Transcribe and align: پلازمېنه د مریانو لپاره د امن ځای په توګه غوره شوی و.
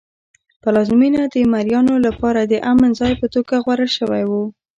پلازمېنه 0.61 1.23
د 1.33 1.35
مریانو 1.53 1.95
لپاره 2.05 2.41
د 2.43 2.53
امن 2.71 2.89
ځای 2.99 3.13
په 3.21 3.25
توګه 3.33 3.55
غوره 3.63 3.87
شوی 3.97 4.23
و. 4.29 4.31